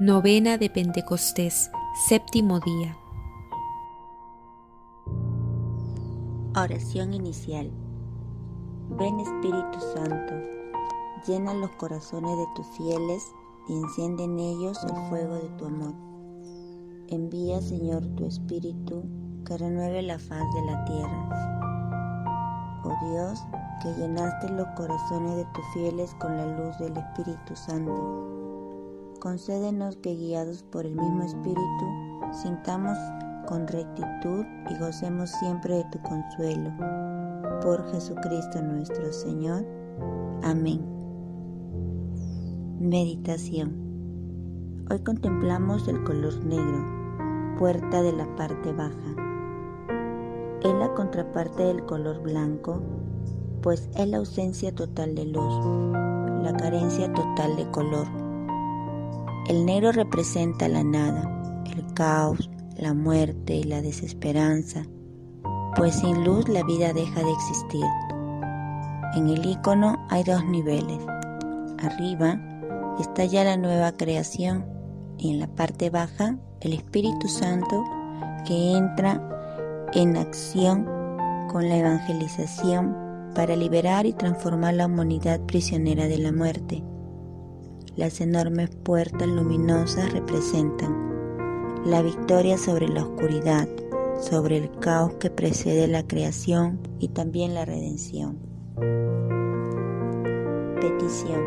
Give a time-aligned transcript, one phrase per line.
[0.00, 1.70] Novena de Pentecostés,
[2.08, 2.96] séptimo día.
[6.56, 7.70] Oración inicial.
[8.98, 10.34] Ven Espíritu Santo,
[11.28, 13.22] llena los corazones de tus fieles
[13.68, 15.94] y enciende en ellos el fuego de tu amor.
[17.06, 19.04] Envía, Señor, tu Espíritu
[19.46, 22.80] que renueve la faz de la tierra.
[22.82, 23.44] Oh Dios,
[23.80, 28.43] que llenaste los corazones de tus fieles con la luz del Espíritu Santo
[29.24, 31.86] concédenos que guiados por el mismo Espíritu,
[32.30, 32.98] sintamos
[33.46, 36.70] con rectitud y gocemos siempre de tu consuelo.
[37.62, 39.64] Por Jesucristo nuestro Señor.
[40.42, 40.84] Amén.
[42.78, 43.72] Meditación.
[44.90, 48.92] Hoy contemplamos el color negro, puerta de la parte baja.
[50.62, 52.82] Es la contraparte del color blanco,
[53.62, 55.64] pues es la ausencia total de luz,
[56.42, 58.23] la carencia total de color
[59.48, 64.86] el negro representa la nada, el caos, la muerte y la desesperanza,
[65.76, 67.84] pues sin luz la vida deja de existir.
[69.14, 70.98] En el icono hay dos niveles.
[71.78, 72.40] Arriba
[72.98, 74.64] está ya la nueva creación
[75.18, 77.84] y en la parte baja el Espíritu Santo
[78.46, 79.20] que entra
[79.92, 80.84] en acción
[81.48, 82.96] con la evangelización
[83.34, 86.82] para liberar y transformar la humanidad prisionera de la muerte.
[87.96, 93.68] Las enormes puertas luminosas representan la victoria sobre la oscuridad,
[94.20, 98.36] sobre el caos que precede la creación y también la redención.
[100.80, 101.40] Petición.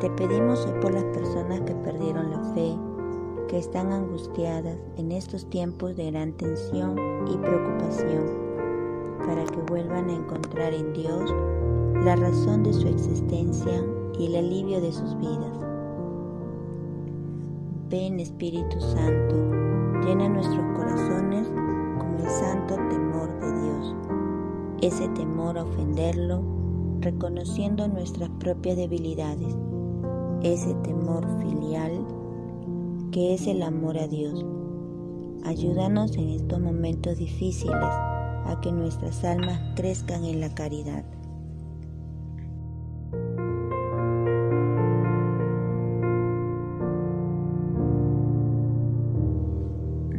[0.00, 2.76] Te pedimos hoy por las personas que perdieron la fe,
[3.48, 8.26] que están angustiadas en estos tiempos de gran tensión y preocupación,
[9.26, 11.32] para que vuelvan a encontrar en Dios
[12.04, 13.82] la razón de su existencia
[14.18, 15.58] y el alivio de sus vidas.
[17.90, 19.34] Ven Espíritu Santo,
[20.04, 21.48] llena nuestros corazones
[21.98, 23.94] con el santo temor de Dios,
[24.82, 26.42] ese temor a ofenderlo,
[27.00, 29.54] reconociendo nuestras propias debilidades,
[30.42, 32.04] ese temor filial
[33.12, 34.44] que es el amor a Dios.
[35.44, 41.04] Ayúdanos en estos momentos difíciles a que nuestras almas crezcan en la caridad.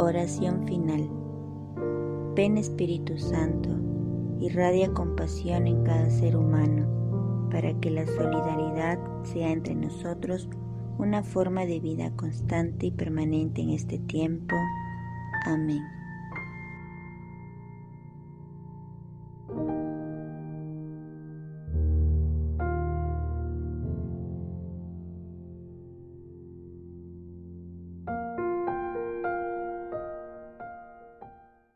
[0.00, 1.10] Oración final.
[2.36, 3.68] Ven Espíritu Santo,
[4.38, 10.48] irradia compasión en cada ser humano, para que la solidaridad sea entre nosotros
[10.98, 14.54] una forma de vida constante y permanente en este tiempo.
[15.44, 15.82] Amén.